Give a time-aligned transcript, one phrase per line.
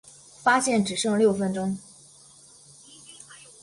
[0.41, 1.77] 发现只剩下六分钟